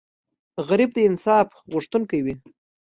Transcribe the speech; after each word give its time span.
غریب 0.67 0.89
د 0.93 0.97
انصاف 1.09 1.47
غوښتونکی 1.71 2.19
وي 2.25 2.35